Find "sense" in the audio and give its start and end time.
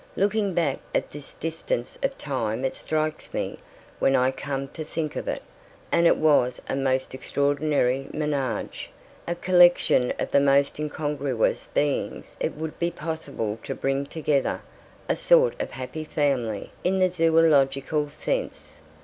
18.17-18.79